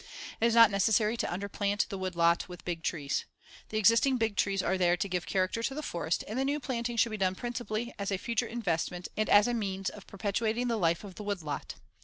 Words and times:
It 0.39 0.47
is 0.47 0.55
not 0.55 0.71
necessary 0.71 1.15
to 1.17 1.27
underplant 1.27 1.87
the 1.89 1.97
woodlot 1.99 2.49
with 2.49 2.65
big 2.65 2.81
trees. 2.81 3.25
The 3.69 3.77
existing 3.77 4.17
big 4.17 4.35
trees 4.35 4.63
are 4.63 4.75
there 4.75 4.97
to 4.97 5.07
give 5.07 5.27
character 5.27 5.61
to 5.61 5.75
the 5.75 5.83
forest 5.83 6.23
and 6.27 6.39
the 6.39 6.43
new 6.43 6.59
planting 6.59 6.97
should 6.97 7.11
be 7.11 7.17
done 7.17 7.35
principally 7.35 7.93
as 7.99 8.11
a 8.11 8.17
future 8.17 8.47
investment 8.47 9.09
and 9.15 9.29
as 9.29 9.47
a 9.47 9.53
means 9.53 9.91
of 9.91 10.07
perpetuating 10.07 10.69
the 10.69 10.77
life 10.79 11.03
of 11.03 11.13
the 11.13 11.23
woodlot. 11.23 11.75